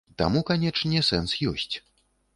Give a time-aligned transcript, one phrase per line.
[0.19, 1.75] Таму, канечне, сэнс ёсць.